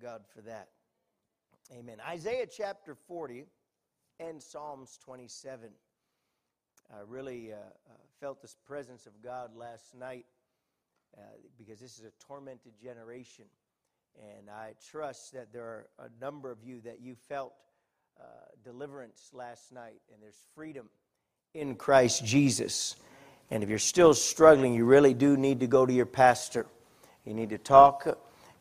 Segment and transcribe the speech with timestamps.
[0.00, 0.68] God for that.
[1.72, 1.98] Amen.
[2.08, 3.44] Isaiah chapter 40
[4.18, 5.70] and Psalms 27.
[6.90, 10.24] I really uh, uh, felt this presence of God last night
[11.16, 11.20] uh,
[11.58, 13.44] because this is a tormented generation.
[14.18, 17.52] And I trust that there are a number of you that you felt
[18.18, 18.24] uh,
[18.64, 20.88] deliverance last night, and there's freedom
[21.54, 22.96] in Christ Jesus.
[23.50, 26.66] And if you're still struggling, you really do need to go to your pastor.
[27.24, 28.06] You need to talk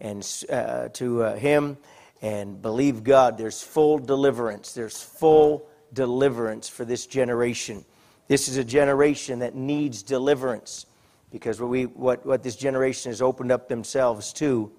[0.02, 1.77] and uh, to uh, him
[2.21, 3.37] and believe God.
[3.37, 4.74] There's full deliverance.
[4.74, 7.86] There's full deliverance for this generation.
[8.27, 10.86] This is a generation that needs deliverance
[11.32, 14.71] because what, we, what, what this generation has opened up themselves to.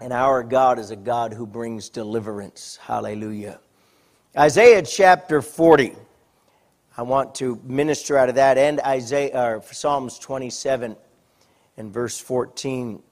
[0.00, 2.78] And our God is a God who brings deliverance.
[2.82, 3.60] Hallelujah.
[4.36, 5.94] Isaiah chapter 40.
[6.96, 10.96] I want to minister out of that and Isaiah or Psalms 27
[11.76, 13.02] and verse 14.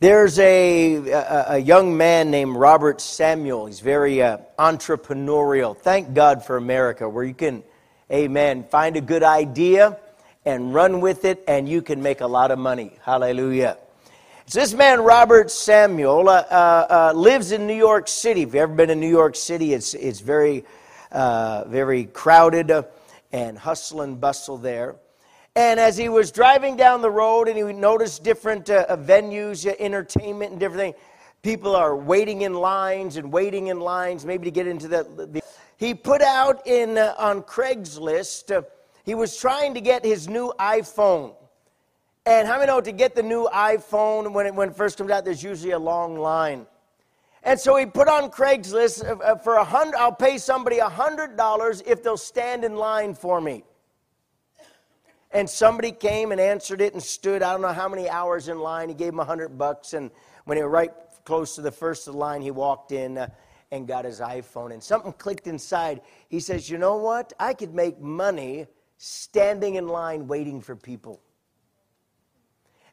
[0.00, 3.66] There's a, a, a, young man named Robert Samuel.
[3.66, 5.76] He's very uh, entrepreneurial.
[5.76, 7.64] Thank God for America, where you can,
[8.12, 9.98] amen, find a good idea
[10.44, 12.96] and run with it, and you can make a lot of money.
[13.02, 13.76] Hallelujah.
[14.46, 18.42] So this man, Robert Samuel, uh, uh, uh lives in New York City.
[18.42, 20.64] If you've ever been in New York City, it's, it's very,
[21.10, 22.70] uh, very crowded
[23.32, 24.94] and hustle and bustle there.
[25.58, 29.74] And as he was driving down the road and he noticed different uh, venues, uh,
[29.80, 30.94] entertainment, and different things,
[31.42, 35.02] people are waiting in lines and waiting in lines, maybe to get into the.
[35.02, 35.42] the
[35.76, 38.56] he put out in uh, on Craigslist.
[38.56, 38.62] Uh,
[39.02, 41.34] he was trying to get his new iPhone.
[42.24, 45.10] And how many know to get the new iPhone when it, when it first comes
[45.10, 46.68] out, there's usually a long line.
[47.42, 49.96] And so he put on Craigslist uh, uh, for a hundred.
[49.96, 53.64] I'll pay somebody a hundred dollars if they'll stand in line for me.
[55.30, 58.58] And somebody came and answered it and stood, I don't know how many hours in
[58.58, 58.88] line.
[58.88, 59.92] He gave him a hundred bucks.
[59.92, 60.10] And
[60.44, 60.92] when he was right
[61.24, 63.28] close to the first of the line, he walked in uh,
[63.70, 64.72] and got his iPhone.
[64.72, 66.00] And something clicked inside.
[66.28, 67.34] He says, You know what?
[67.38, 71.20] I could make money standing in line waiting for people.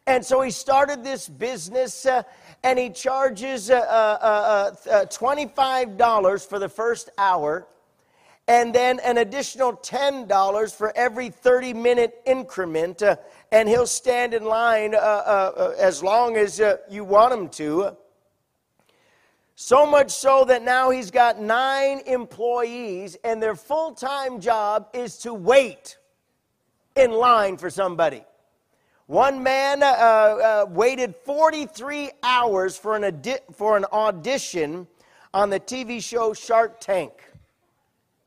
[0.07, 2.23] And so he started this business uh,
[2.61, 7.67] and he charges uh, uh, uh, uh $25 for the first hour
[8.47, 13.01] and then an additional $10 for every 30 minute increment.
[13.01, 13.15] Uh,
[13.51, 17.49] and he'll stand in line uh, uh, uh as long as uh, you want him
[17.49, 17.95] to.
[19.55, 25.17] So much so that now he's got nine employees, and their full time job is
[25.19, 25.97] to wait
[26.97, 28.23] in line for somebody.
[29.07, 34.87] One man uh, waited 43 hours for an, adi- for an audition
[35.33, 37.24] on the TV show Shark Tank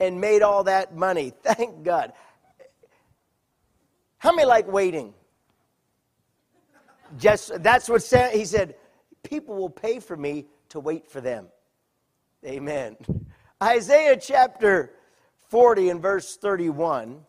[0.00, 1.32] and made all that money.
[1.42, 2.12] Thank God.
[4.18, 5.14] How many like waiting?
[7.16, 8.74] Just that's what he said.
[9.22, 11.46] People will pay for me to wait for them.
[12.44, 12.96] Amen.
[13.62, 14.92] Isaiah chapter
[15.48, 17.20] 40 and verse 31.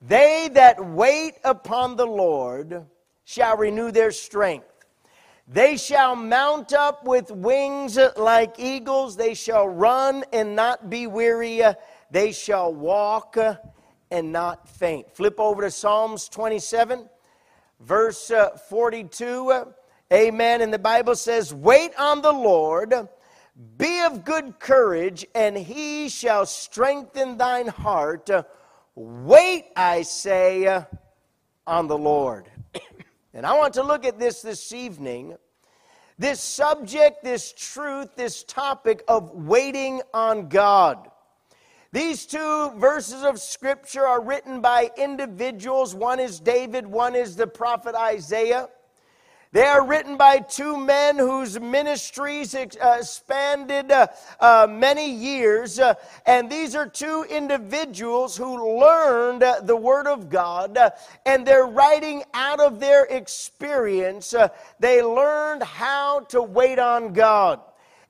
[0.00, 2.86] They that wait upon the Lord
[3.24, 4.71] shall renew their strength.
[5.52, 9.16] They shall mount up with wings like eagles.
[9.16, 11.60] They shall run and not be weary.
[12.10, 13.36] They shall walk
[14.10, 15.14] and not faint.
[15.14, 17.06] Flip over to Psalms 27,
[17.80, 19.64] verse uh, 42.
[20.10, 20.62] Amen.
[20.62, 22.94] And the Bible says, Wait on the Lord,
[23.76, 28.30] be of good courage, and he shall strengthen thine heart.
[28.94, 30.82] Wait, I say,
[31.66, 32.48] on the Lord.
[33.34, 35.36] And I want to look at this this evening.
[36.18, 41.08] This subject, this truth, this topic of waiting on God.
[41.92, 45.94] These two verses of Scripture are written by individuals.
[45.94, 48.68] One is David, one is the prophet Isaiah.
[49.52, 54.06] They are written by two men whose ministries expanded uh,
[54.40, 55.78] uh, many years.
[55.78, 55.92] Uh,
[56.24, 60.90] and these are two individuals who learned uh, the Word of God, uh,
[61.26, 64.34] and they're writing out of their experience.
[64.80, 67.60] they learned how to wait on God.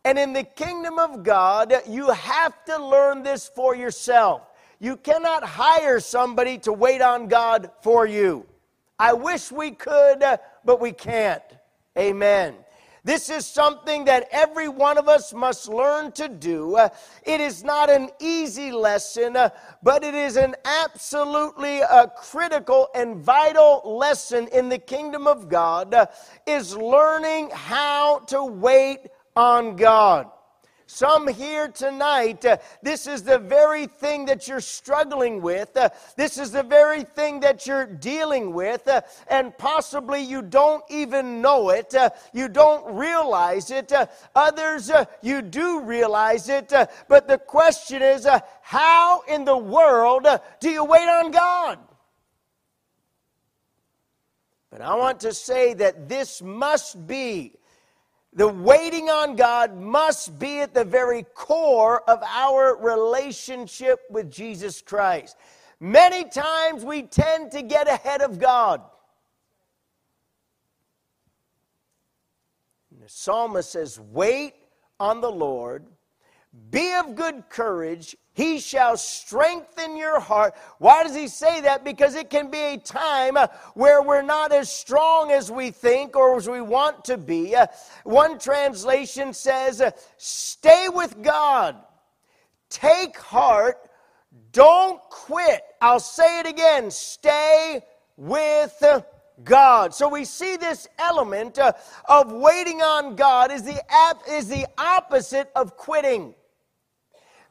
[0.05, 4.43] And in the kingdom of God, you have to learn this for yourself.
[4.78, 8.46] You cannot hire somebody to wait on God for you.
[9.02, 10.22] I wish we could,
[10.64, 11.43] but we can't.
[11.99, 12.54] Amen.
[13.02, 16.78] This is something that every one of us must learn to do.
[17.25, 19.32] It is not an easy lesson,
[19.82, 26.08] but it is an absolutely uh, critical and vital lesson in the kingdom of God
[26.46, 29.00] is learning how to wait
[29.34, 30.31] on God.
[30.92, 35.74] Some here tonight, uh, this is the very thing that you're struggling with.
[35.74, 40.84] Uh, this is the very thing that you're dealing with, uh, and possibly you don't
[40.90, 41.94] even know it.
[41.94, 43.90] Uh, you don't realize it.
[43.90, 44.04] Uh,
[44.34, 46.70] others, uh, you do realize it.
[47.08, 48.28] but the question is,
[48.60, 50.26] how in the world
[50.60, 51.78] do you wait on God?
[54.70, 57.54] But I want to say that this must be
[58.34, 64.81] the waiting on God must be at the very core of our relationship with Jesus
[64.81, 65.37] Christ.
[65.81, 68.81] Many times we tend to get ahead of God.
[72.90, 74.55] And the psalmist says, Wait
[74.99, 75.85] on the Lord,
[76.70, 80.54] be of good courage, he shall strengthen your heart.
[80.78, 81.84] Why does he say that?
[81.84, 83.37] Because it can be a time
[83.75, 87.54] where we're not as strong as we think or as we want to be.
[88.04, 89.82] One translation says,
[90.16, 91.76] Stay with God,
[92.69, 93.78] take heart,
[94.52, 95.62] don't quit.
[95.81, 97.81] I'll say it again stay
[98.16, 98.82] with
[99.44, 99.94] God.
[99.94, 103.81] So we see this element of waiting on God is the,
[104.31, 106.34] is the opposite of quitting.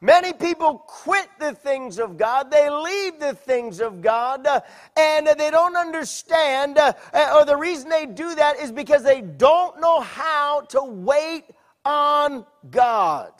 [0.03, 4.61] Many people quit the things of God, they leave the things of God, uh,
[4.97, 9.21] and they don't understand, uh, uh, or the reason they do that is because they
[9.21, 11.45] don't know how to wait
[11.85, 13.33] on God.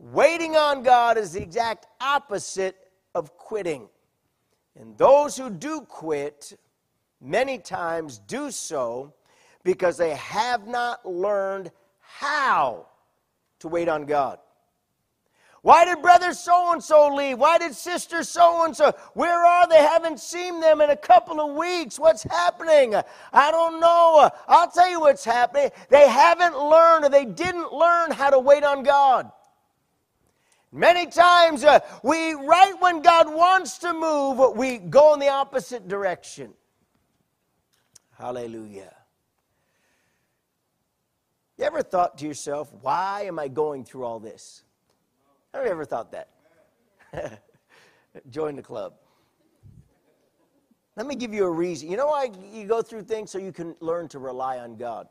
[0.00, 2.76] Waiting on God is the exact opposite
[3.14, 3.88] of quitting.
[4.74, 6.58] And those who do quit,
[7.20, 9.14] many times do so
[9.62, 11.70] because they have not learned
[12.00, 12.86] how
[13.60, 14.40] to wait on God.
[15.66, 17.40] Why did brother so and so leave?
[17.40, 18.94] Why did sister so and so?
[19.14, 19.78] Where are they?
[19.78, 21.98] Haven't seen them in a couple of weeks.
[21.98, 22.94] What's happening?
[23.32, 24.30] I don't know.
[24.46, 25.70] I'll tell you what's happening.
[25.88, 29.32] They haven't learned or they didn't learn how to wait on God.
[30.70, 35.88] Many times, uh, we, right when God wants to move, we go in the opposite
[35.88, 36.52] direction.
[38.16, 38.94] Hallelujah.
[41.58, 44.62] You ever thought to yourself, why am I going through all this?
[45.56, 46.28] Have you ever thought that?
[48.30, 48.92] Join the club.
[50.96, 51.90] Let me give you a reason.
[51.90, 55.08] You know why you go through things so you can learn to rely on God.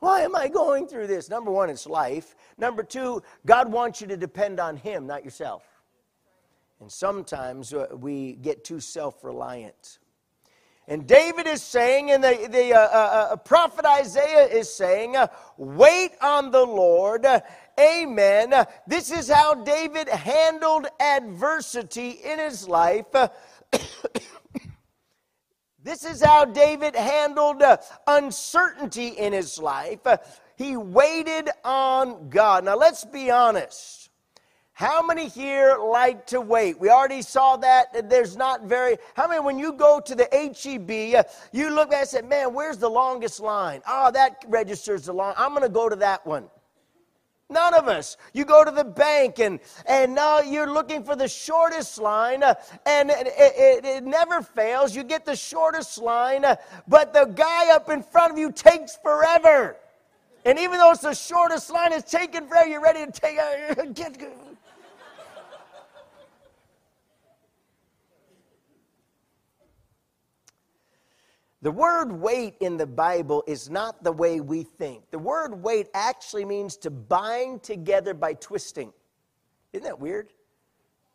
[0.00, 1.30] Why am I going through this?
[1.30, 2.34] Number one, it's life.
[2.58, 5.64] Number two, God wants you to depend on Him, not yourself.
[6.80, 9.98] And sometimes uh, we get too self reliant.
[10.88, 15.28] And David is saying, and the, the uh, uh, uh prophet Isaiah is saying, uh,
[15.56, 17.24] wait on the Lord
[17.80, 18.52] Amen.
[18.86, 23.06] This is how David handled adversity in his life.
[25.82, 30.00] this is how David handled uh, uncertainty in his life.
[30.56, 32.66] He waited on God.
[32.66, 34.10] Now, let's be honest.
[34.72, 36.78] How many here like to wait?
[36.78, 38.08] We already saw that.
[38.08, 38.98] There's not very.
[39.14, 42.52] How many, when you go to the HEB, uh, you look at and say, man,
[42.54, 43.82] where's the longest line?
[43.86, 45.34] Oh, that registers the long.
[45.36, 46.48] I'm going to go to that one.
[47.50, 48.16] None of us.
[48.32, 52.54] You go to the bank and, and now you're looking for the shortest line, uh,
[52.86, 54.94] and it, it, it, never fails.
[54.94, 56.56] You get the shortest line, uh,
[56.86, 59.76] but the guy up in front of you takes forever.
[60.44, 62.68] And even though it's the shortest line, it's taking forever.
[62.68, 63.84] You're ready to take uh,
[71.62, 75.10] The word wait in the Bible is not the way we think.
[75.10, 78.92] The word wait actually means to bind together by twisting.
[79.72, 80.32] Isn't that weird?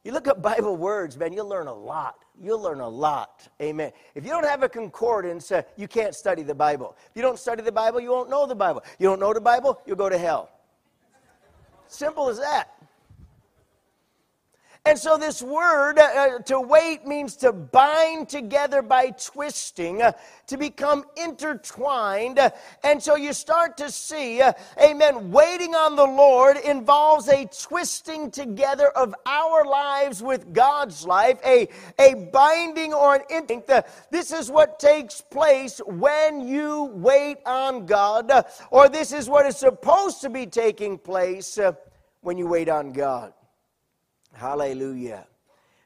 [0.03, 2.25] You look up Bible words, man, you'll learn a lot.
[2.39, 3.47] You'll learn a lot.
[3.59, 3.91] Amen.
[4.13, 6.95] If you don't have a concordance, uh, you can't study the Bible.
[7.09, 8.83] If you don't study the Bible, you won't know the Bible.
[8.99, 10.51] You don't know the Bible, you'll go to hell.
[11.87, 12.74] Simple as that.
[14.87, 20.11] And so, this word uh, uh, to wait means to bind together by twisting, uh,
[20.45, 22.39] to become intertwined.
[22.83, 28.29] And so, you start to see, uh, amen, waiting on the Lord involves a twisting
[28.29, 33.63] together of our lives with God's life, a, a binding or an inting.
[34.11, 38.31] This is what takes place when you wait on God,
[38.69, 41.71] or this is what is supposed to be taking place uh,
[42.21, 43.33] when you wait on God.
[44.35, 45.25] Hallelujah.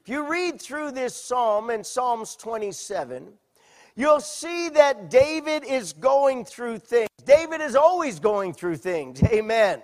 [0.02, 3.28] If you read through this psalm in Psalms 27,
[3.96, 7.10] you'll see that David is going through things.
[7.26, 9.22] David is always going through things.
[9.32, 9.82] Amen.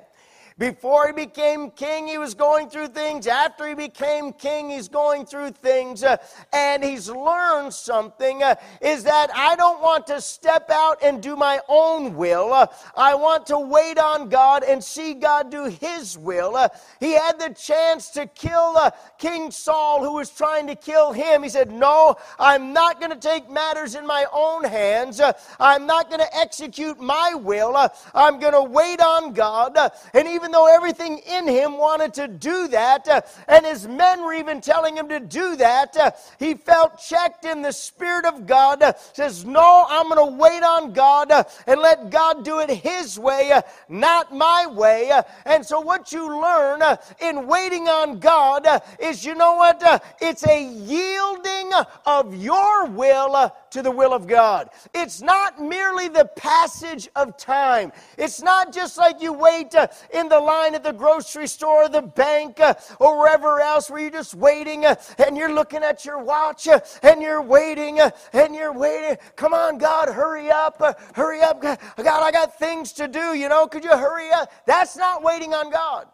[0.57, 3.27] Before he became king, he was going through things.
[3.27, 6.01] After he became king, he's going through things.
[6.01, 6.15] Uh,
[6.53, 11.35] and he's learned something uh, is that I don't want to step out and do
[11.35, 12.53] my own will.
[12.53, 16.57] Uh, I want to wait on God and see God do his will.
[17.01, 18.79] He had the chance to kill
[19.17, 21.43] King Saul, who was trying to kill him.
[21.43, 25.19] He said, No, I'm not going to take matters in my own hands.
[25.59, 27.75] I'm not going to execute my will.
[28.13, 29.77] I'm going to wait on God.
[30.13, 34.21] and even even though everything in him wanted to do that, uh, and his men
[34.23, 38.45] were even telling him to do that, uh, he felt checked in the Spirit of
[38.45, 38.83] God.
[38.83, 42.69] Uh, says, No, I'm going to wait on God uh, and let God do it
[42.69, 45.09] his way, uh, not my way.
[45.09, 46.83] Uh, and so, what you learn
[47.19, 48.67] in waiting on God
[48.99, 49.81] is you know what?
[50.21, 51.71] it's a yielding
[52.05, 54.69] of your will to the will of God.
[54.93, 57.91] It's not merely the passage of time.
[58.17, 59.73] It's not just like you wait
[60.13, 64.11] in the line at the grocery store, the bank, uh, or wherever else where you're
[64.11, 67.99] just waiting uh, and you're looking at your watch uh, and you're waiting
[68.33, 69.17] and you're waiting.
[69.35, 70.81] Come on, God, hurry up,
[71.13, 71.61] hurry up.
[71.61, 74.51] God, I got things to do, you know, could you hurry up?
[74.65, 76.07] That's not waiting on God.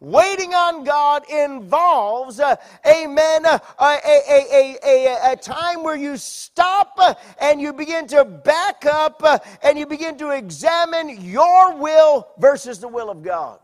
[0.00, 6.94] Waiting on God involves, uh, amen, uh, a, a, a, a, time where you stop
[6.96, 12.28] uh, and you begin to back up uh, and you begin to examine your will
[12.38, 13.60] versus the will of God.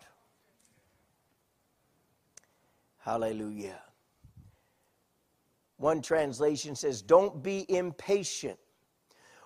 [2.99, 3.81] Hallelujah.
[5.78, 8.59] One translation says, Don't be impatient.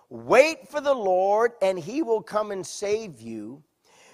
[0.08, 3.62] Wait for the Lord, and he will come and save you.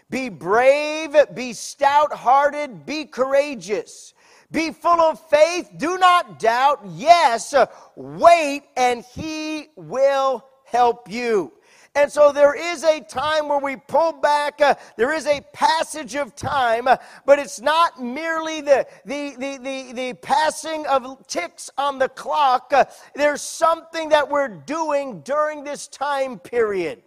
[0.08, 4.14] Be brave, be stout hearted, be courageous.
[4.52, 6.80] Be full of faith, do not doubt.
[6.94, 7.54] Yes,
[7.96, 11.52] wait, and he will help you.
[11.96, 14.60] And so there is a time where we pull back.
[14.60, 19.56] Uh, there is a passage of time, uh, but it's not merely the, the, the,
[19.56, 22.70] the, the passing of ticks on the clock.
[22.72, 22.84] Uh,
[23.14, 27.02] there's something that we're doing during this time period.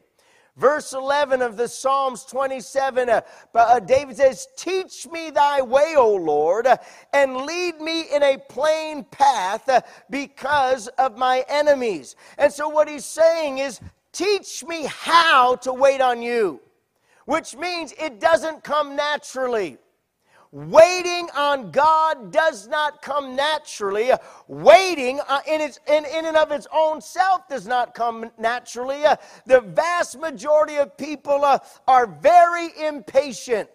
[0.59, 3.21] Verse 11 of the Psalms 27, uh,
[3.55, 6.67] uh, David says, Teach me thy way, O Lord,
[7.13, 12.17] and lead me in a plain path uh, because of my enemies.
[12.37, 13.79] And so, what he's saying is,
[14.11, 16.59] Teach me how to wait on you,
[17.23, 19.77] which means it doesn't come naturally.
[20.51, 24.09] Waiting on God does not come naturally.
[24.47, 29.03] Waiting uh, in, its, in, in and of its own self does not come naturally.
[29.45, 33.69] The vast majority of people uh, are very impatient.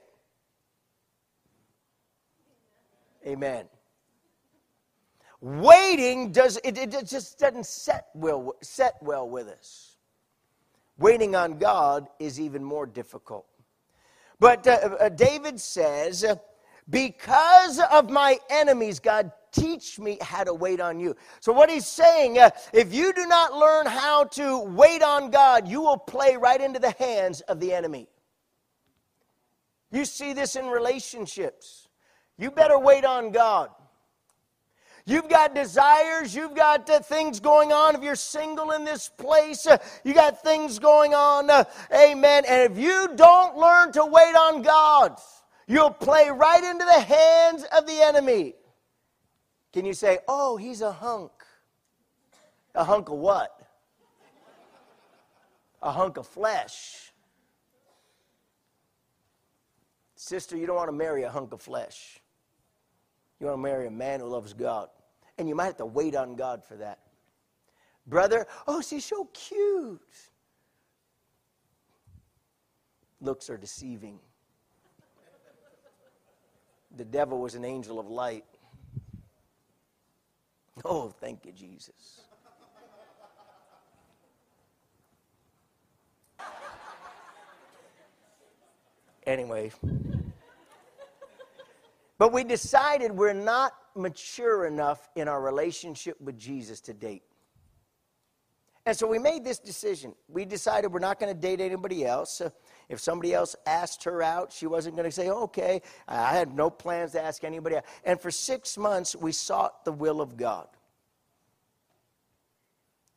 [3.24, 3.66] Amen.
[5.40, 9.96] Waiting does it, it just doesn't set well set well with us.
[10.98, 13.46] Waiting on God is even more difficult.
[14.40, 16.24] But uh, uh, David says
[16.88, 21.16] because of my enemies, God, teach me how to wait on you.
[21.40, 25.68] So, what he's saying, uh, if you do not learn how to wait on God,
[25.68, 28.08] you will play right into the hands of the enemy.
[29.90, 31.88] You see this in relationships.
[32.36, 33.70] You better wait on God.
[35.06, 37.94] You've got desires, you've got uh, things going on.
[37.94, 41.50] If you're single in this place, uh, you got things going on.
[41.50, 42.44] Uh, amen.
[42.48, 45.18] And if you don't learn to wait on God,
[45.66, 48.54] You'll play right into the hands of the enemy.
[49.72, 51.32] Can you say, oh, he's a hunk?
[52.74, 53.60] A hunk of what?
[55.82, 57.12] A hunk of flesh.
[60.16, 62.20] Sister, you don't want to marry a hunk of flesh.
[63.40, 64.88] You want to marry a man who loves God.
[65.38, 67.00] And you might have to wait on God for that.
[68.06, 70.00] Brother, oh, she's so cute.
[73.20, 74.20] Looks are deceiving
[76.96, 78.44] the devil was an angel of light.
[80.84, 82.22] Oh, thank you, Jesus.
[89.26, 89.72] Anyway,
[92.18, 97.22] but we decided we're not mature enough in our relationship with Jesus to date.
[98.86, 100.14] And so we made this decision.
[100.28, 102.42] We decided we're not going to date anybody else.
[102.88, 105.82] If somebody else asked her out, she wasn't going to say, okay.
[106.06, 107.84] I had no plans to ask anybody out.
[108.04, 110.68] And for six months, we sought the will of God.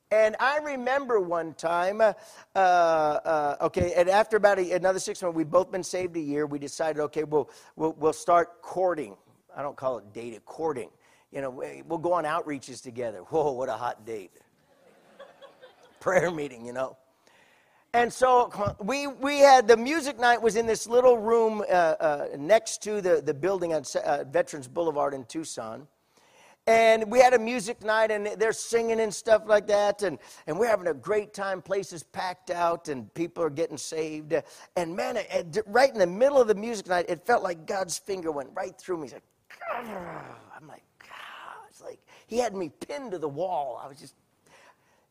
[0.10, 2.14] And I remember one time, uh,
[2.56, 6.46] uh, okay, and after about a, another six months, we'd both been saved a year.
[6.46, 9.18] We decided, okay, we'll, we'll, we'll start courting.
[9.56, 10.90] I don't call it dating, courting.
[11.32, 13.20] You know, we'll go on outreaches together.
[13.20, 14.32] Whoa, what a hot date.
[16.00, 16.96] Prayer meeting, you know.
[17.98, 22.28] And so we, we had the music night was in this little room uh, uh,
[22.38, 25.88] next to the, the building on uh, Veterans Boulevard in Tucson.
[26.68, 30.04] And we had a music night, and they're singing and stuff like that.
[30.04, 31.60] And, and we're having a great time.
[31.60, 34.36] Places packed out, and people are getting saved.
[34.76, 35.18] And man,
[35.66, 38.78] right in the middle of the music night, it felt like God's finger went right
[38.78, 39.04] through me.
[39.06, 39.24] He's like,
[39.76, 41.66] I'm like, God.
[41.68, 43.82] It's like he had me pinned to the wall.
[43.84, 44.14] I was just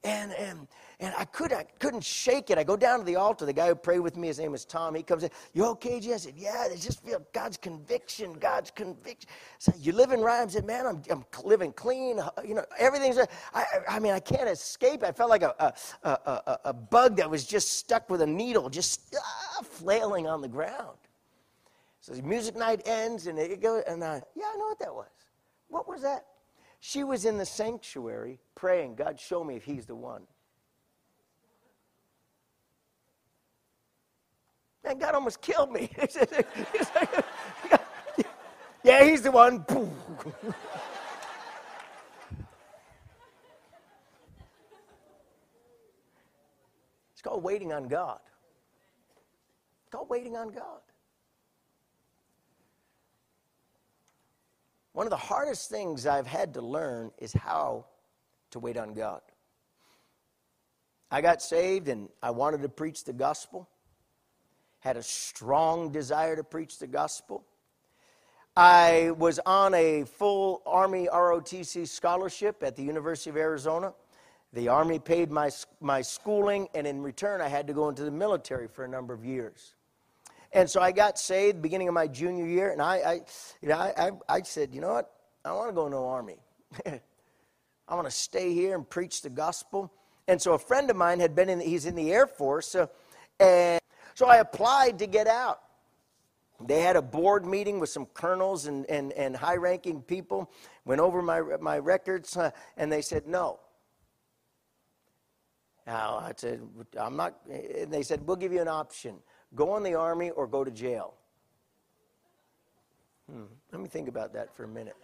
[0.06, 0.68] and, and,
[1.00, 2.58] and I, could, I couldn't shake it.
[2.58, 3.44] I go down to the altar.
[3.44, 4.94] The guy who prayed with me, his name is Tom.
[4.94, 5.30] He comes in.
[5.52, 6.14] You okay, Jay?
[6.14, 8.34] I said, Yeah, I just feel God's conviction.
[8.34, 9.28] God's conviction.
[9.58, 10.42] So you live in right?
[10.42, 12.20] I said, Man, I'm, I'm living clean.
[12.46, 13.18] You know, everything's.
[13.52, 15.02] I, I mean, I can't escape.
[15.02, 18.70] I felt like a, a, a, a bug that was just stuck with a needle,
[18.70, 20.98] just ah, flailing on the ground.
[22.00, 24.94] So the music night ends, and it goes, and I, yeah, I know what that
[24.94, 25.08] was.
[25.66, 26.26] What was that?
[26.80, 30.23] She was in the sanctuary praying, God, show me if he's the one.
[34.85, 35.90] And God almost killed me.
[38.85, 39.64] yeah, he's the one.
[47.12, 48.21] it's called waiting on God.
[49.83, 50.85] It's called waiting on God.
[54.96, 57.84] One of the hardest things I've had to learn is how
[58.50, 59.20] to wait on God.
[61.10, 63.68] I got saved and I wanted to preach the gospel,
[64.80, 67.44] had a strong desire to preach the gospel.
[68.56, 73.92] I was on a full Army ROTC scholarship at the University of Arizona.
[74.54, 78.10] The Army paid my, my schooling, and in return, I had to go into the
[78.10, 79.75] military for a number of years.
[80.52, 83.12] And so I got saved beginning of my junior year, and I, I,
[83.60, 85.12] you know, I, I, said, you know what?
[85.44, 86.38] I want to go into the army.
[87.88, 89.92] I want to stay here and preach the gospel.
[90.28, 92.74] And so a friend of mine had been in, the, he's in the Air Force,
[92.74, 92.86] uh,
[93.38, 93.80] and
[94.14, 95.60] so I applied to get out.
[96.64, 100.50] They had a board meeting with some colonels and, and, and high ranking people,
[100.86, 102.36] went over my, my records,
[102.76, 103.60] and they said no.
[105.86, 106.62] Now, I said,
[106.98, 109.16] I'm not, and they said, we'll give you an option
[109.54, 111.14] go in the army or go to jail.
[113.30, 114.96] Hmm, let me think about that for a minute.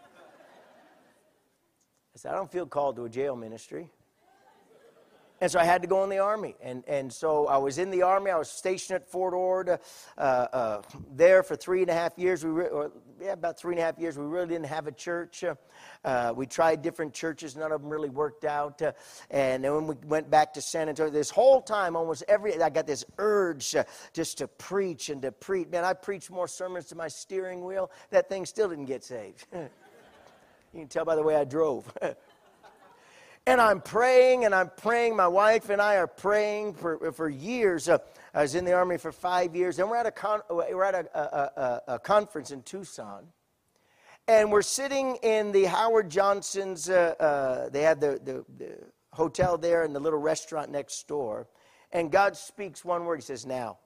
[2.14, 3.88] I said, I don't feel called to a jail ministry.
[5.42, 6.54] And so I had to go in the Army.
[6.62, 8.30] And, and so I was in the Army.
[8.30, 10.82] I was stationed at Fort Ord uh, uh,
[11.16, 12.44] there for three and a half years.
[12.44, 12.52] We
[13.22, 14.18] yeah, about three and a half years.
[14.18, 15.44] We really didn't have a church.
[16.04, 17.56] Uh, we tried different churches.
[17.56, 18.82] None of them really worked out.
[18.82, 18.92] Uh,
[19.30, 22.70] and then when we went back to San Antonio, this whole time, almost every, I
[22.70, 25.68] got this urge uh, just to preach and to preach.
[25.68, 27.90] Man, I preached more sermons to my steering wheel.
[28.10, 29.46] That thing still didn't get saved.
[29.52, 29.68] you
[30.74, 31.92] can tell by the way I drove.
[33.44, 35.16] And I'm praying and I'm praying.
[35.16, 37.88] My wife and I are praying for, for years.
[38.34, 39.78] I was in the Army for five years.
[39.78, 43.26] And we're at a, con- we're at a, a, a, conference in Tucson.
[44.26, 48.78] And we're sitting in the Howard Johnson's, uh, uh, they had the, the, the
[49.12, 51.48] hotel there and the little restaurant next door.
[51.92, 53.16] And God speaks one word.
[53.16, 53.78] He says, Now.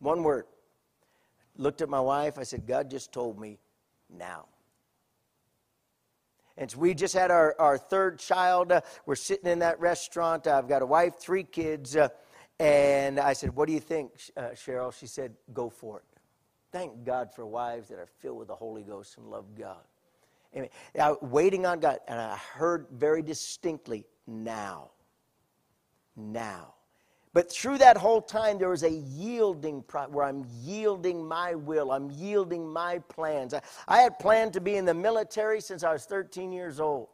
[0.00, 0.46] One word.
[1.56, 2.38] Looked at my wife.
[2.38, 3.58] I said, God just told me,
[4.10, 4.46] now.
[6.56, 8.72] And so we just had our, our third child.
[9.06, 10.46] We're sitting in that restaurant.
[10.46, 11.96] I've got a wife, three kids.
[11.96, 12.08] Uh,
[12.60, 14.96] and I said, What do you think, uh, Cheryl?
[14.96, 16.04] She said, Go for it.
[16.70, 19.82] Thank God for wives that are filled with the Holy Ghost and love God.
[20.56, 20.68] Amen.
[21.00, 24.90] I, waiting on God, and I heard very distinctly, Now.
[26.16, 26.73] Now.
[27.34, 31.92] But through that whole time, there was a yielding pro- where I'm yielding my will,
[31.92, 33.52] I'm yielding my plans.
[33.52, 37.08] I, I had planned to be in the military since I was 13 years old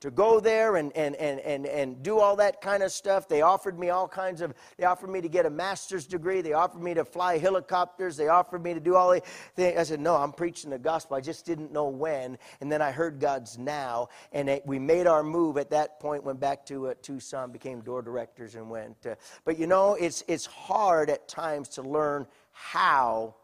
[0.00, 3.28] to go there and, and, and, and, and do all that kind of stuff.
[3.28, 6.40] They offered me all kinds of, they offered me to get a master's degree.
[6.40, 8.16] They offered me to fly helicopters.
[8.16, 9.22] They offered me to do all the
[9.56, 9.76] things.
[9.76, 11.16] I said, no, I'm preaching the gospel.
[11.16, 12.38] I just didn't know when.
[12.60, 14.08] And then I heard God's now.
[14.32, 17.80] And it, we made our move at that point, went back to uh, Tucson, became
[17.80, 19.04] door directors and went.
[19.04, 23.34] Uh, but you know, it's, it's hard at times to learn how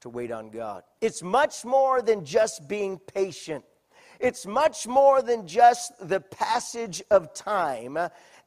[0.00, 0.82] to wait on God.
[1.00, 3.64] It's much more than just being patient.
[4.20, 7.98] It's much more than just the passage of time.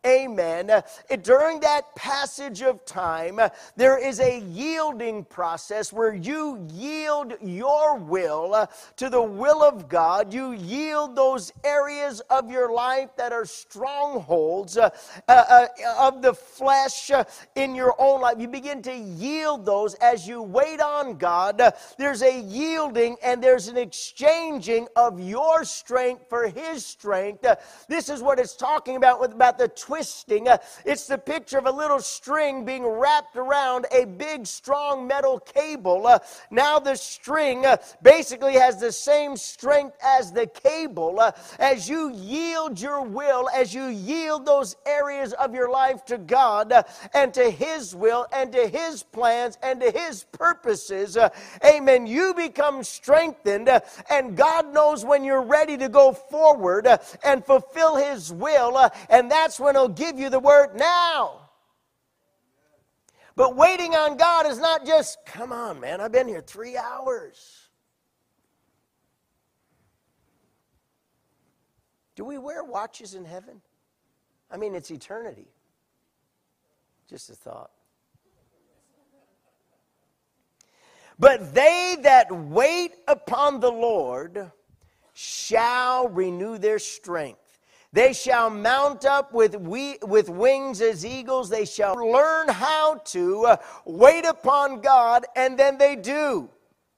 [0.06, 0.84] Amen.
[1.22, 3.40] During that passage of time,
[3.76, 10.34] there is a yielding process where you yield your will to the will of God.
[10.34, 14.90] You yield those areas of your life that are strongholds uh,
[15.28, 15.68] uh,
[16.00, 17.24] of the flesh uh,
[17.56, 18.36] in your own life.
[18.40, 21.62] You begin to yield those as you wait on God.
[21.98, 27.46] There's a yielding and there's an exchanging of your strength for His strength.
[27.88, 30.50] This is what it's talking about with about the twisting.
[30.50, 35.40] Uh, it's the picture of a little string being wrapped around a big, strong metal
[35.40, 36.06] cable.
[36.06, 36.20] Uh,
[36.52, 41.22] now the string uh, basically has the same strength as the cable.
[41.58, 46.74] As you yield your will, as you yield those areas of your life to God
[47.14, 51.18] and to His will and to His plans and to His purposes,
[51.64, 53.70] amen, you become strengthened.
[54.10, 56.88] and God knows when you're ready to go forward
[57.24, 58.92] and fulfill His will.
[59.10, 61.52] and that's when He'll give you the word now.
[63.36, 67.70] But waiting on God is not just, come on, man, I've been here three hours.
[72.16, 73.62] Do we wear watches in heaven?
[74.50, 75.46] I mean, it's eternity.
[77.08, 77.70] Just a thought.
[81.20, 84.52] But they that wait upon the Lord
[85.14, 87.47] shall renew their strength.
[87.94, 91.50] They shall mount up with, we, with wings as eagles.
[91.50, 96.50] They shall learn how to uh, wait upon God, and then they do.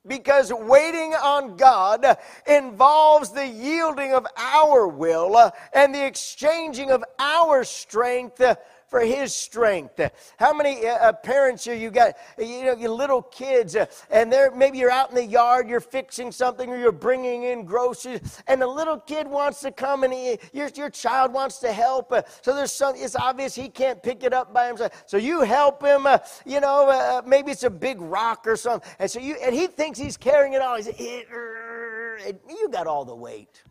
[0.08, 7.04] Because waiting on God involves the yielding of our will uh, and the exchanging of
[7.19, 8.56] our strength uh,
[8.89, 10.02] for his strength.
[10.38, 14.32] How many uh, uh, parents here you got, you know, your little kids, uh, and
[14.32, 18.41] they're, maybe you're out in the yard, you're fixing something, or you're bringing in groceries,
[18.47, 22.12] and the little kid wants to come and he, your, your child wants to help.
[22.12, 25.04] Uh, so there's some, it's obvious he can't pick it up by himself.
[25.06, 28.89] So you help him, uh, you know, uh, maybe it's a big rock or something.
[28.97, 30.78] And so you, and he thinks he's carrying it all.
[30.78, 33.63] He's, and you got all the weight.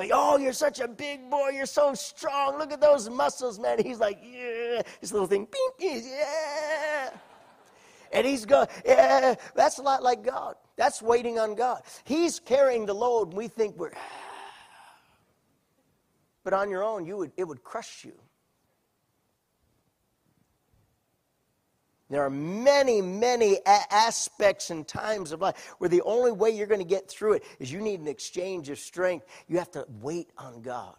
[0.00, 1.50] But oh, you're such a big boy.
[1.50, 2.56] You're so strong.
[2.56, 3.78] Look at those muscles, man.
[3.84, 4.80] He's like, yeah.
[4.98, 5.46] This little thing,
[5.78, 7.10] beep, yeah.
[8.10, 9.34] And he's going, yeah.
[9.54, 10.54] That's a lot like God.
[10.76, 11.82] That's waiting on God.
[12.04, 13.92] He's carrying the load, and we think we're.
[16.44, 18.14] But on your own, you would, it would crush you.
[22.10, 26.66] There are many, many a- aspects and times of life where the only way you're
[26.66, 29.26] going to get through it is you need an exchange of strength.
[29.46, 30.96] You have to wait on God.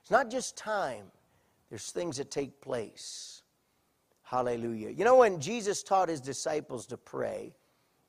[0.00, 1.06] It's not just time,
[1.70, 3.42] there's things that take place.
[4.24, 4.90] Hallelujah.
[4.90, 7.54] You know, when Jesus taught his disciples to pray,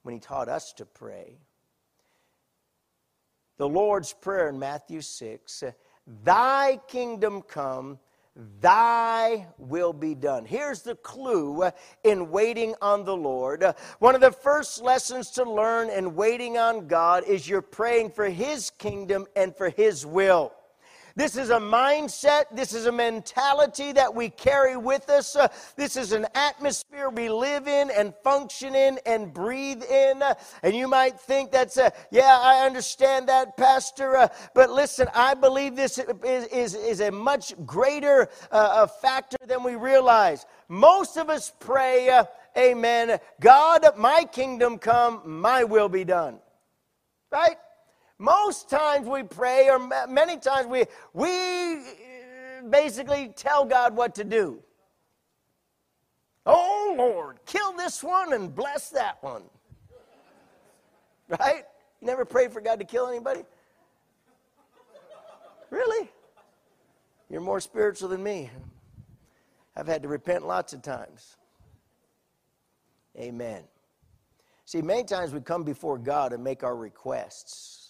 [0.02, 1.38] when he taught us to pray,
[3.58, 5.64] the Lord's Prayer in Matthew 6
[6.24, 8.00] Thy kingdom come
[8.36, 10.46] Thy will be done.
[10.46, 11.70] Here's the clue
[12.04, 13.64] in waiting on the Lord.
[14.00, 18.28] One of the first lessons to learn in waiting on God is you're praying for
[18.28, 20.52] His kingdom and for His will.
[21.16, 25.36] This is a mindset, this is a mentality that we carry with us.
[25.36, 30.24] Uh, this is an atmosphere we live in and function in and breathe in.
[30.24, 34.18] Uh, and you might think that's, a, yeah, I understand that, Pastor.
[34.18, 39.62] Uh, but listen, I believe this is, is, is a much greater uh, factor than
[39.62, 40.48] we realize.
[40.68, 42.26] Most of us pray, uh,
[42.58, 46.40] Amen, God, my kingdom come, my will be done.
[47.32, 47.58] Right?
[48.24, 51.82] Most times we pray, or many times we, we uh,
[52.70, 54.64] basically tell God what to do.
[56.46, 59.44] Oh, Lord, kill this one and bless that one.
[61.28, 61.66] Right?
[62.00, 63.42] You never prayed for God to kill anybody?
[65.70, 66.10] Really?
[67.30, 68.50] You're more spiritual than me.
[69.76, 71.36] I've had to repent lots of times.
[73.18, 73.64] Amen.
[74.64, 77.83] See, many times we come before God and make our requests.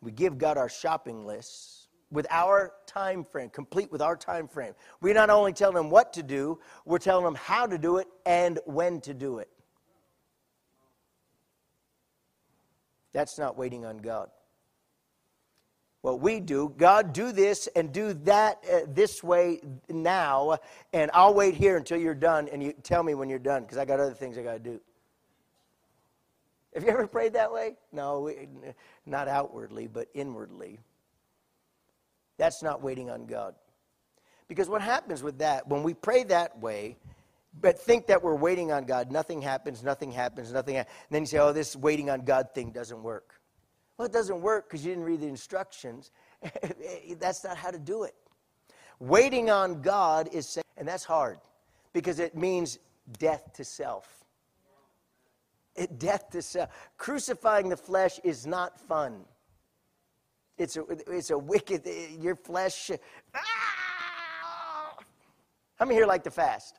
[0.00, 4.74] We give God our shopping lists with our time frame, complete with our time frame.
[5.00, 8.08] We not only tell them what to do, we're telling them how to do it
[8.26, 9.48] and when to do it.
[13.12, 14.30] That's not waiting on God.
[16.02, 20.56] What we do, God, do this and do that uh, this way now,
[20.94, 23.76] and I'll wait here until you're done, and you tell me when you're done because
[23.76, 24.80] I got other things I got to do.
[26.74, 27.76] Have you ever prayed that way?
[27.92, 28.30] No,
[29.06, 30.78] not outwardly, but inwardly.
[32.38, 33.54] That's not waiting on God.
[34.48, 36.96] Because what happens with that, when we pray that way,
[37.60, 40.94] but think that we're waiting on God, nothing happens, nothing happens, nothing happens.
[41.08, 43.40] And then you say, oh, this waiting on God thing doesn't work.
[43.98, 46.12] Well, it doesn't work because you didn't read the instructions.
[47.18, 48.14] that's not how to do it.
[49.00, 51.38] Waiting on God is, and that's hard
[51.92, 52.78] because it means
[53.18, 54.19] death to self
[55.76, 56.70] it, death to self.
[56.96, 59.24] Crucifying the flesh is not fun.
[60.58, 62.90] It's a, it's a wicked, your flesh.
[63.34, 63.40] Ah!
[65.76, 66.78] How many here like to fast?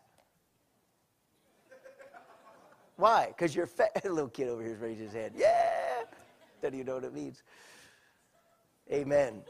[2.98, 3.28] Why?
[3.28, 3.90] Because you're fat.
[4.06, 5.34] A little kid over here is raising his hand.
[5.36, 6.04] Yeah.
[6.62, 7.42] Doesn't even know what it means.
[8.92, 9.42] Amen.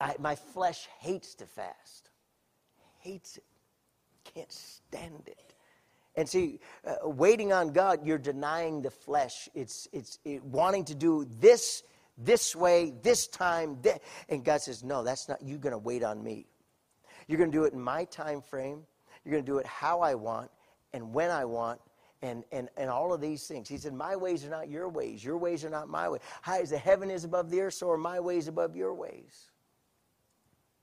[0.00, 2.10] I, my flesh hates to fast,
[2.98, 3.44] hates it,
[4.24, 5.49] can't stand it.
[6.16, 9.48] And see, uh, waiting on God, you're denying the flesh.
[9.54, 11.82] It's, it's it, wanting to do this
[12.18, 13.78] this way, this time.
[13.80, 13.98] This.
[14.28, 16.46] And God says, No, that's not, you're going to wait on me.
[17.26, 18.82] You're going to do it in my time frame.
[19.24, 20.50] You're going to do it how I want
[20.92, 21.80] and when I want
[22.22, 23.68] and, and, and all of these things.
[23.68, 25.24] He said, My ways are not your ways.
[25.24, 26.20] Your ways are not my ways.
[26.42, 29.50] High as the heaven is above the earth, so are my ways above your ways.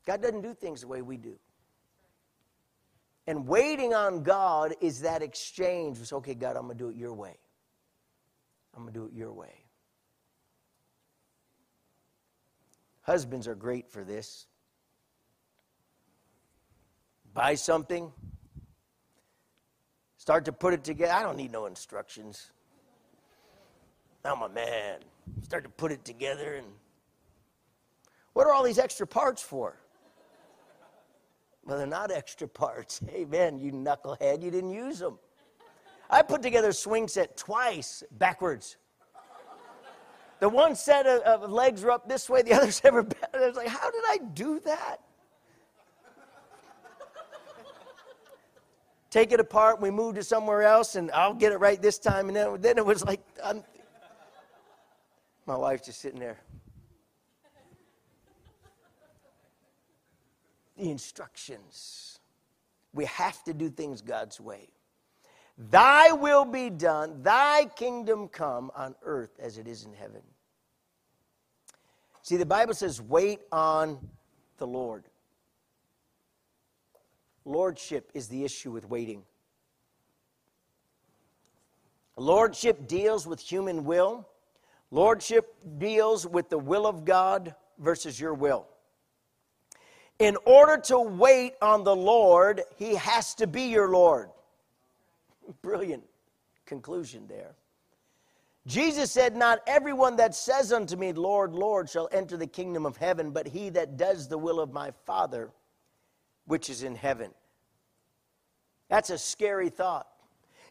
[0.05, 1.37] God doesn't do things the way we do.
[3.27, 5.99] And waiting on God is that exchange.
[5.99, 7.37] It's okay, God, I'm going to do it your way.
[8.73, 9.65] I'm going to do it your way.
[13.01, 14.47] Husbands are great for this.
[17.33, 18.11] Buy something,
[20.17, 21.13] start to put it together.
[21.13, 22.51] I don't need no instructions.
[24.25, 24.99] I'm a man.
[25.43, 26.67] Start to put it together and
[28.33, 29.77] what are all these extra parts for?
[31.67, 33.01] Well, they're not extra parts.
[33.09, 34.41] Amen, you knucklehead.
[34.41, 35.19] You didn't use them.
[36.09, 38.77] I put together a swing set twice backwards.
[40.39, 43.29] The one set of, of legs were up this way, the other set were back.
[43.33, 45.01] I was like, how did I do that?
[49.09, 52.27] Take it apart, we move to somewhere else, and I'll get it right this time.
[52.27, 53.63] And then, then it was like, I'm,
[55.45, 56.39] my wife's just sitting there.
[60.77, 62.19] The instructions.
[62.93, 64.69] We have to do things God's way.
[65.57, 70.21] Thy will be done, thy kingdom come on earth as it is in heaven.
[72.21, 73.97] See, the Bible says, wait on
[74.57, 75.05] the Lord.
[77.43, 79.23] Lordship is the issue with waiting.
[82.17, 84.27] Lordship deals with human will.
[84.91, 88.67] Lordship deals with the will of God versus your will
[90.19, 94.29] in order to wait on the Lord, he has to be your Lord.
[95.61, 96.03] Brilliant
[96.65, 97.55] conclusion there.
[98.65, 102.97] Jesus said, Not everyone that says unto me, Lord, Lord, shall enter the kingdom of
[102.97, 105.51] heaven, but he that does the will of my Father
[106.45, 107.31] which is in heaven.
[108.89, 110.07] That's a scary thought.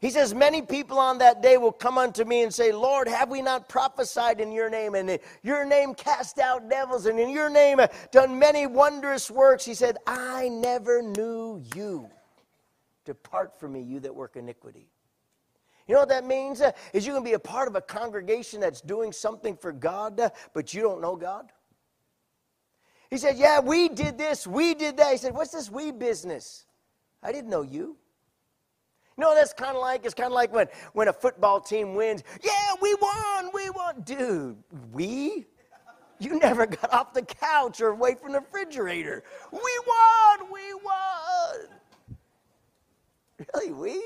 [0.01, 3.31] He says, Many people on that day will come unto me and say, Lord, have
[3.31, 4.95] we not prophesied in your name?
[4.95, 7.81] And in your name cast out devils, and in your name
[8.13, 9.65] done many wondrous works.
[9.65, 12.11] He said, I never knew you.
[13.05, 14.89] Depart from me, you that work iniquity.
[15.87, 16.61] You know what that means?
[16.61, 20.19] Uh, is you can be a part of a congregation that's doing something for God,
[20.19, 21.53] uh, but you don't know God.
[23.09, 25.13] He said, Yeah, we did this, we did that.
[25.13, 26.67] He said, What's this we business?
[27.23, 27.97] I didn't know you.
[29.17, 31.95] You know, that's kind of like, it's kind of like when, when a football team
[31.95, 32.23] wins.
[32.43, 34.03] Yeah, we won, we won.
[34.03, 34.57] Dude,
[34.93, 35.47] we?
[36.19, 39.25] You never got off the couch or away from the refrigerator.
[39.53, 42.17] We won, we won.
[43.55, 44.03] Really, we?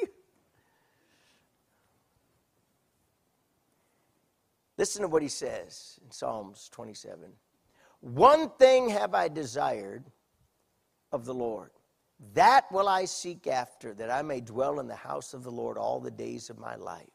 [4.77, 7.25] Listen to what he says in Psalms 27.
[8.01, 10.05] One thing have I desired
[11.13, 11.71] of the Lord
[12.35, 15.79] that will I seek after, that I may dwell in the house of the Lord
[15.79, 17.09] all the days of my life.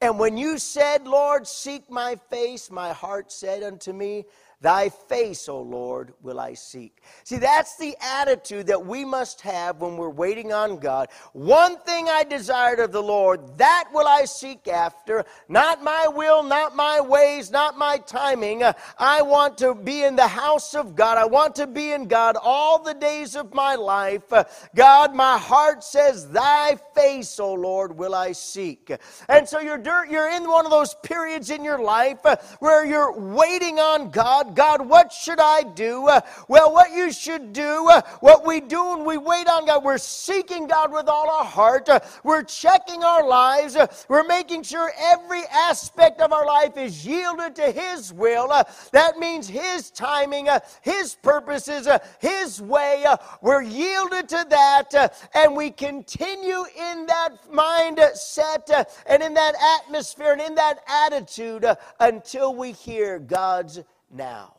[0.00, 4.24] And when you said, Lord, seek my face, my heart said unto me,
[4.62, 7.02] Thy face, O Lord, will I seek.
[7.24, 11.08] See, that's the attitude that we must have when we're waiting on God.
[11.32, 15.24] One thing I desired of the Lord, that will I seek after.
[15.48, 18.62] Not my will, not my ways, not my timing.
[18.98, 21.16] I want to be in the house of God.
[21.16, 24.30] I want to be in God all the days of my life.
[24.74, 28.92] God, my heart says, Thy face, O Lord, will I seek.
[29.30, 32.18] And so you're, you're in one of those periods in your life
[32.58, 34.49] where you're waiting on God.
[34.54, 36.06] God, what should I do?
[36.08, 39.84] Uh, well, what you should do, uh, what we do when we wait on God,
[39.84, 41.88] we're seeking God with all our heart.
[41.88, 43.76] Uh, we're checking our lives.
[43.76, 48.50] Uh, we're making sure every aspect of our life is yielded to His will.
[48.50, 51.88] Uh, that means His timing, uh, His purposes,
[52.20, 53.04] His way.
[53.42, 60.40] we're yielded to that, and we continue in that mindset and in that atmosphere and
[60.40, 61.64] in that attitude
[61.98, 63.80] until we hear God's
[64.10, 64.56] now.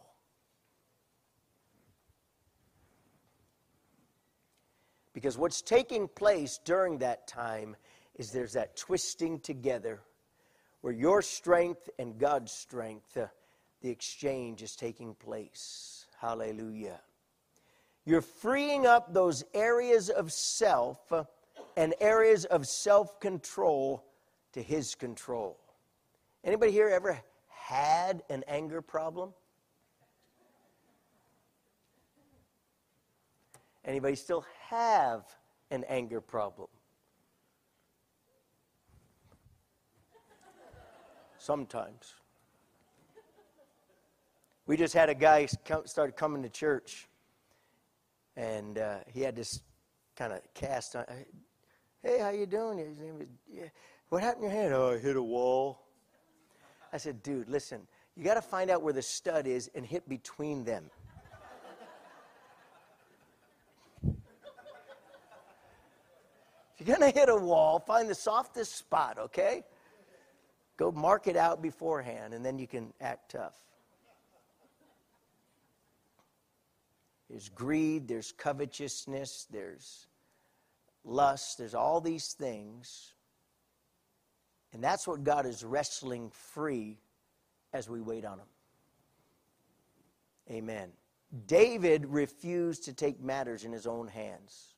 [5.14, 7.76] Because what's taking place during that time
[8.16, 10.02] is there's that twisting together
[10.82, 13.28] where your strength and God's strength, uh,
[13.82, 16.06] the exchange is taking place.
[16.20, 17.02] Hallelujah.
[18.06, 21.26] You're freeing up those areas of self uh,
[21.78, 24.04] and areas of self control
[24.54, 25.60] to His control.
[26.44, 29.34] Anybody here ever had an anger problem?
[33.86, 35.24] Anybody still have
[35.72, 36.67] an anger problem?
[41.38, 42.13] Sometimes.
[44.67, 45.48] We just had a guy
[45.86, 47.08] started coming to church,
[48.38, 49.62] and uh, he had this
[50.15, 51.06] kind of cast on.
[52.04, 52.78] Hey, how you doing?
[52.78, 53.65] His name was, yeah.
[54.10, 54.74] What happened to your hand?
[54.74, 55.82] Oh, I hit a wall.
[56.94, 60.08] I said, dude, listen, you got to find out where the stud is and hit
[60.08, 60.91] between them.
[66.88, 69.63] You're going to hit a wall, find the softest spot, okay?
[70.78, 73.56] Go mark it out beforehand, and then you can act tough.
[77.30, 80.08] There's greed, there's covetousness, there's
[81.06, 83.13] lust, there's all these things.
[84.74, 86.98] And that's what God is wrestling free
[87.74, 88.48] as we wait on Him.
[90.50, 90.89] Amen.
[91.48, 94.70] David refused to take matters in his own hands.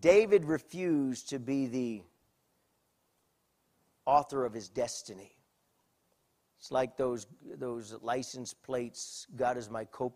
[0.00, 2.02] David refused to be the
[4.06, 5.36] author of his destiny.
[6.58, 7.26] It's like those,
[7.56, 10.10] those license plates God is my co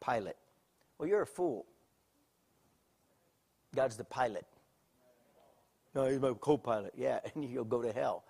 [0.00, 0.36] pilot.
[0.98, 1.66] Well, you're a fool.
[3.74, 4.46] God's the pilot.
[5.94, 6.92] No, he's my co pilot.
[6.96, 8.24] Yeah, and you'll go to hell.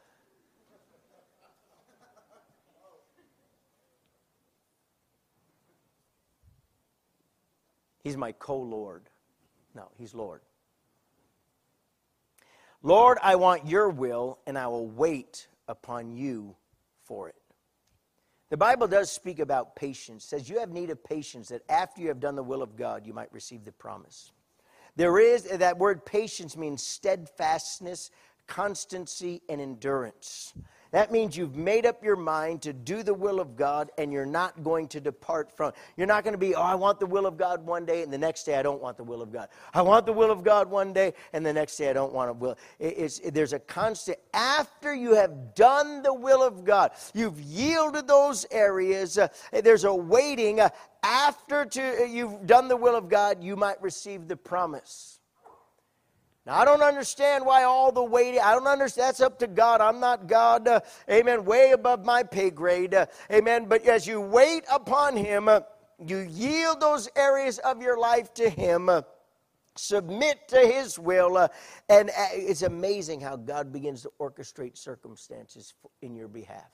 [8.03, 9.10] He's my co Lord.
[9.75, 10.41] No, he's Lord.
[12.83, 16.57] Lord, I want your will, and I will wait upon you
[17.05, 17.35] for it.
[18.49, 20.25] The Bible does speak about patience.
[20.25, 22.77] It says you have need of patience that after you have done the will of
[22.77, 24.33] God, you might receive the promise.
[24.97, 28.11] There is that word patience means steadfastness,
[28.47, 30.53] constancy, and endurance.
[30.93, 34.27] That means you've made up your mind to do the will of God and you're
[34.27, 35.73] not going to depart from.
[35.97, 38.13] You're not going to be, oh, I want the will of God one day and
[38.13, 39.49] the next day I don't want the will of God.
[39.73, 42.31] I want the will of God one day and the next day I don't want
[42.31, 42.59] a will.
[42.81, 48.45] It's, there's a constant, after you have done the will of God, you've yielded those
[48.51, 50.61] areas, uh, there's a waiting.
[50.61, 50.71] Uh,
[51.03, 55.20] after to, you've done the will of God, you might receive the promise.
[56.47, 59.09] Now, I don't understand why all the waiting, I don't understand.
[59.09, 59.81] That's up to God.
[59.81, 60.67] I'm not God.
[60.67, 61.45] Uh, amen.
[61.45, 62.95] Way above my pay grade.
[62.95, 63.67] Uh, amen.
[63.69, 65.61] But as you wait upon Him, uh,
[66.05, 69.03] you yield those areas of your life to Him, uh,
[69.77, 71.49] submit to His will, uh,
[71.91, 76.71] and uh, it's amazing how God begins to orchestrate circumstances in your behalf.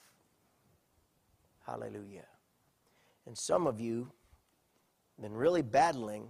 [1.66, 2.26] Hallelujah.
[3.26, 4.12] And some of you
[5.16, 6.28] have been really battling,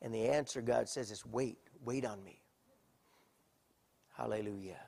[0.00, 2.41] and the answer God says is wait, wait on me.
[4.12, 4.80] Hallelujah.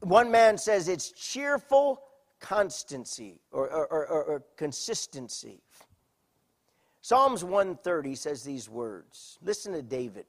[0.00, 2.02] One man says it's cheerful
[2.40, 5.62] constancy or, or, or, or, consistency.
[7.00, 9.38] Psalms 130 says these words.
[9.42, 10.26] Listen to David.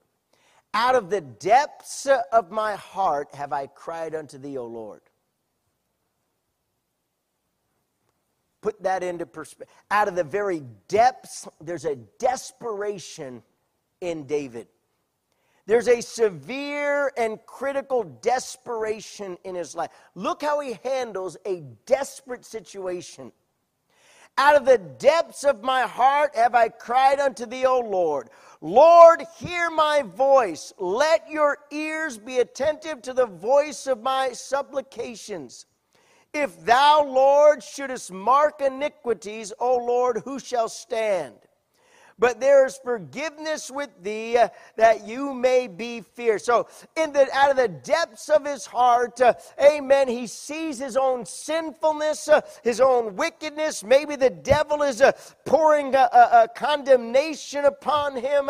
[0.73, 5.01] Out of the depths of my heart have I cried unto thee, O Lord.
[8.61, 9.73] Put that into perspective.
[9.91, 13.43] Out of the very depths, there's a desperation
[14.01, 14.67] in David.
[15.67, 19.91] There's a severe and critical desperation in his life.
[20.13, 23.31] Look how he handles a desperate situation.
[24.37, 28.29] Out of the depths of my heart have I cried unto thee, O Lord.
[28.59, 30.73] Lord, hear my voice.
[30.77, 35.65] Let your ears be attentive to the voice of my supplications.
[36.33, 41.35] If thou, Lord, shouldest mark iniquities, O Lord, who shall stand?
[42.17, 44.47] But there is forgiveness with thee uh,
[44.77, 46.41] that you may be feared.
[46.41, 50.95] So, in the out of the depths of his heart, uh, amen, he sees his
[50.95, 53.83] own sinfulness, uh, his own wickedness.
[53.83, 55.11] Maybe the devil is uh,
[55.45, 58.49] pouring a, a, a, condemnation upon him.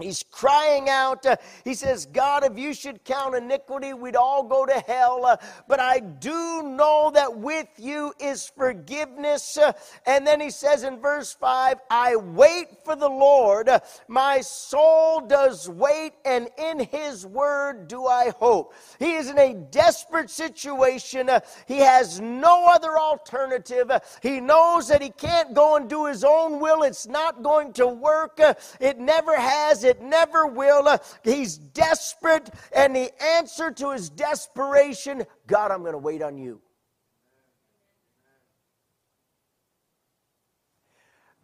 [0.00, 1.26] He's crying out.
[1.26, 5.26] Uh, he says, God, if you should count iniquity, we'd all go to hell.
[5.26, 5.36] Uh,
[5.68, 9.58] but I do know that with you is forgiveness.
[9.58, 9.72] Uh,
[10.06, 13.68] and then he says in verse 5, I wait for the Lord.
[14.08, 18.72] My soul does wait, and in his word do I hope.
[18.98, 21.28] He is in a desperate situation.
[21.66, 23.90] He has no other alternative.
[24.22, 26.82] He knows that he can't go and do his own will.
[26.82, 28.40] It's not going to work.
[28.80, 29.81] It never has.
[29.84, 30.98] It never will.
[31.24, 36.60] He's desperate, and the answer to his desperation God, I'm going to wait on you.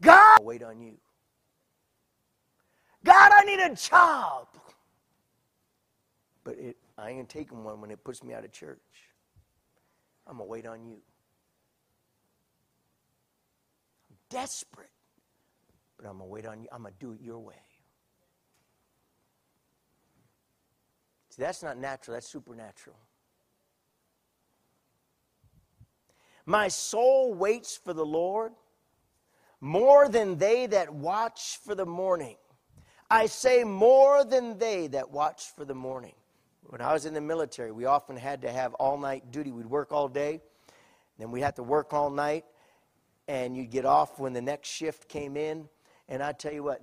[0.02, 0.96] God, wait on you.
[3.04, 4.48] God, I need a job.
[6.44, 8.80] But it, I ain't taking one when it puts me out of church.
[10.26, 10.98] I'm going to wait on you.
[14.10, 14.90] I'm desperate.
[15.98, 16.68] but I'm going to wait on you.
[16.72, 17.54] I'm going to do it your way.
[21.38, 22.96] See, that's not natural, that's supernatural.
[26.44, 28.52] My soul waits for the Lord
[29.60, 32.38] more than they that watch for the morning.
[33.08, 36.14] I say more than they that watch for the morning.
[36.64, 39.52] When I was in the military, we often had to have all night duty.
[39.52, 40.40] We'd work all day,
[41.20, 42.46] then we'd have to work all night,
[43.28, 45.68] and you'd get off when the next shift came in.
[46.08, 46.80] And I tell you what,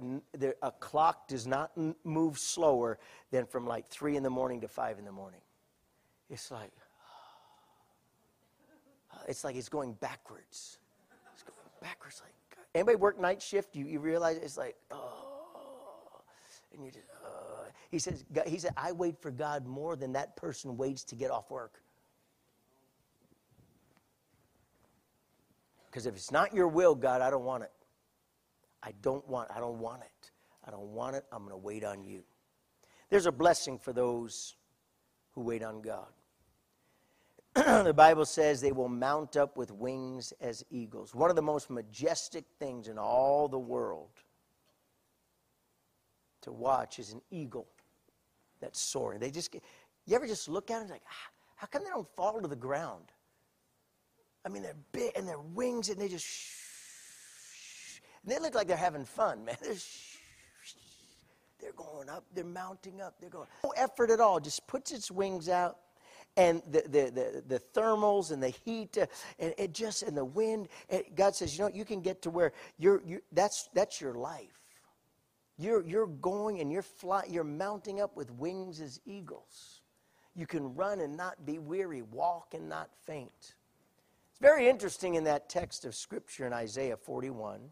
[0.62, 1.72] a clock does not
[2.04, 3.00] move slower
[3.32, 5.42] than from like 3 in the morning to 5 in the morning.
[6.30, 6.72] It's like,
[9.28, 10.78] it's like it's going backwards.
[11.34, 12.22] It's going backwards.
[12.24, 12.34] Like
[12.76, 13.76] anybody work night shift?
[13.76, 16.22] You, you realize it's like oh,
[16.74, 17.06] and you just.
[17.24, 17.70] Uh.
[17.92, 18.26] He says.
[18.46, 21.82] He said, I wait for God more than that person waits to get off work.
[25.86, 27.72] Because if it's not your will, God, I don't want it.
[28.86, 29.50] I don't want.
[29.54, 30.32] I don't want it.
[30.66, 31.26] I don't want it.
[31.32, 32.24] I'm going to wait on you.
[33.10, 34.56] There's a blessing for those
[35.34, 36.08] who wait on God.
[37.56, 41.16] the Bible says they will mount up with wings as eagles.
[41.16, 44.10] One of the most majestic things in all the world
[46.42, 47.68] to watch is an eagle
[48.60, 49.20] that's soaring.
[49.20, 49.64] They just get,
[50.06, 52.56] you ever just look at them like, ah, how come they don't fall to the
[52.56, 53.06] ground?
[54.46, 56.26] I mean, they're big and their wings and they just
[58.26, 59.56] they look like they're having fun, man.
[59.62, 60.18] They're, shh,
[61.62, 63.48] they're going up, they're mounting up, they're going.
[63.64, 65.78] No effort at all, just puts its wings out
[66.38, 69.06] and the, the, the, the, thermals and the heat uh,
[69.40, 70.68] and it just and the wind
[71.16, 74.62] god says you know you can get to where you're, you that's that's your life.
[75.58, 79.82] You're, you're going and you're flying you're mounting up with wings as eagles.
[80.36, 83.56] You can run and not be weary walk and not faint.
[84.30, 87.72] It's very interesting in that text of scripture in isaiah 41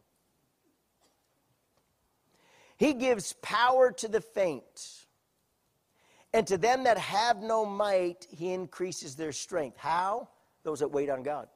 [2.84, 5.06] he gives power to the faint
[6.34, 9.78] and to them that have no might, he increases their strength.
[9.78, 10.28] How?
[10.66, 11.48] Those that wait on God.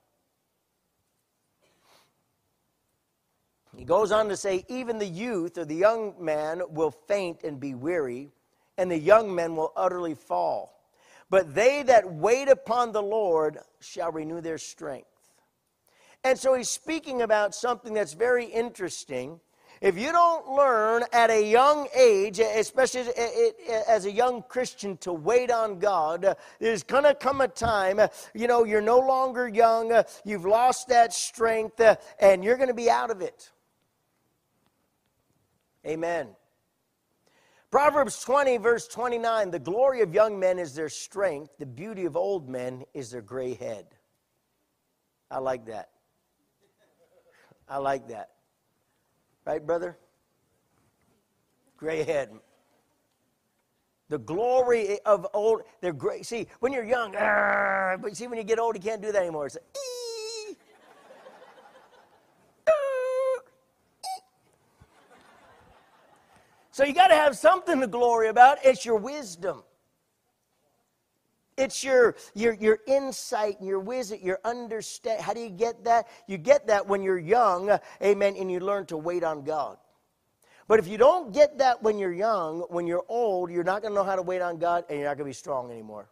[3.75, 7.59] He goes on to say, even the youth or the young man will faint and
[7.59, 8.31] be weary,
[8.77, 10.81] and the young men will utterly fall.
[11.29, 15.09] But they that wait upon the Lord shall renew their strength.
[16.23, 19.41] And so he's speaking about something that's very interesting
[19.81, 23.05] if you don't learn at a young age, especially
[23.87, 27.99] as a young Christian, to wait on God, there's going to come a time,
[28.33, 31.81] you know, you're no longer young, you've lost that strength,
[32.19, 33.51] and you're going to be out of it.
[35.85, 36.27] Amen.
[37.69, 42.15] Proverbs 20, verse 29 The glory of young men is their strength, the beauty of
[42.15, 43.85] old men is their gray head.
[45.29, 45.89] I like that.
[47.67, 48.31] I like that.
[49.47, 49.97] Right, brother?
[51.77, 52.31] Gray head.
[54.09, 56.25] The glory of old, they're great.
[56.25, 59.45] See, when you're young, but see, when you get old, you can't do that anymore.
[59.45, 59.63] It's like,
[66.71, 68.59] So you got to have something to glory about.
[68.63, 69.63] It's your wisdom.
[71.57, 75.21] It's your, your, your insight and your wisdom, your understand.
[75.21, 76.07] How do you get that?
[76.27, 79.77] You get that when you're young, amen, and you learn to wait on God.
[80.67, 83.93] But if you don't get that when you're young, when you're old, you're not going
[83.93, 86.09] to know how to wait on God and you're not going to be strong anymore.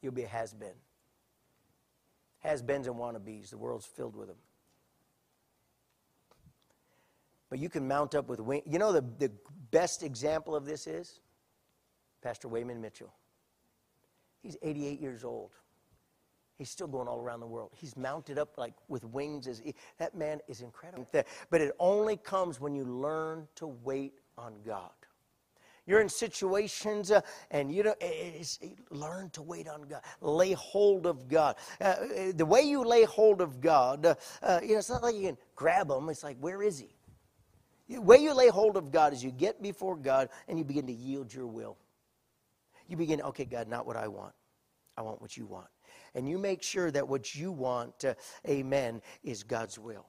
[0.00, 0.74] You'll be a has been.
[2.38, 3.50] Has beens and wannabes.
[3.50, 4.36] The world's filled with them.
[7.50, 8.62] But you can mount up with wings.
[8.66, 9.32] You know the, the
[9.70, 11.20] best example of this is?
[12.22, 13.12] Pastor Wayman Mitchell.
[14.42, 15.50] He's 88 years old.
[16.58, 17.70] He's still going all around the world.
[17.72, 19.46] He's mounted up like with wings.
[19.46, 21.06] As he, that man is incredible.
[21.50, 24.90] But it only comes when you learn to wait on God.
[25.86, 27.94] You're in situations uh, and you know,
[28.90, 30.02] learn to wait on God.
[30.20, 31.56] Lay hold of God.
[31.80, 31.96] Uh, uh,
[32.34, 35.22] the way you lay hold of God, uh, uh, you know, it's not like you
[35.22, 36.10] can grab him.
[36.10, 36.90] It's like, where is he?
[37.88, 40.86] The way you lay hold of God is you get before God and you begin
[40.88, 41.78] to yield your will
[42.88, 44.32] you begin, okay, God, not what I want.
[44.96, 45.68] I want what you want.
[46.14, 48.14] And you make sure that what you want, uh,
[48.48, 50.06] amen, is God's will.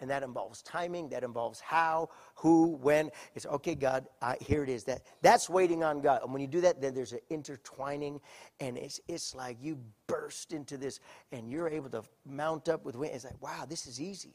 [0.00, 3.10] And that involves timing, that involves how, who, when.
[3.36, 4.08] It's okay, God,
[4.40, 4.82] here it is.
[4.82, 6.22] That, that's waiting on God.
[6.24, 8.20] And when you do that, then there's an intertwining,
[8.58, 9.78] and it's, it's like you
[10.08, 10.98] burst into this,
[11.30, 13.14] and you're able to mount up with wind.
[13.14, 14.34] It's like, wow, this is easy.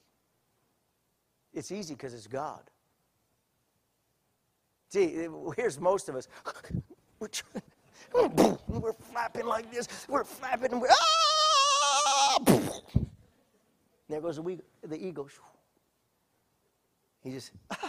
[1.53, 2.61] It's easy because it's God.
[4.89, 5.27] See,
[5.57, 6.29] here's most of us.
[8.67, 9.87] we're flapping like this.
[10.07, 12.39] We're flapping and we're, ah!
[14.09, 15.27] There goes the, the eagle.
[17.21, 17.51] He just,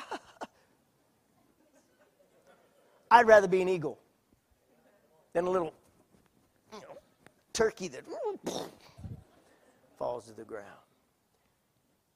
[3.10, 3.98] I'd rather be an eagle
[5.32, 5.72] than a little
[6.72, 6.96] you know,
[7.52, 8.02] turkey that
[9.96, 10.66] falls to the ground.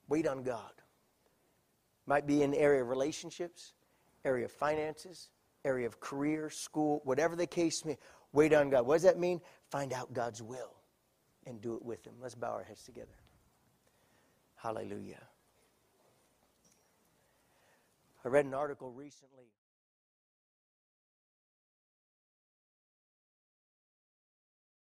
[0.09, 0.72] Wait on God.
[2.07, 3.74] Might be in the area of relationships,
[4.24, 5.28] area of finances,
[5.64, 7.96] area of career, school, whatever the case may.
[8.32, 8.86] Wait on God.
[8.86, 9.40] What does that mean?
[9.70, 10.74] Find out God's will
[11.46, 12.14] and do it with Him.
[12.20, 13.08] Let's bow our heads together.
[14.56, 15.22] Hallelujah.
[18.24, 19.46] I read an article recently.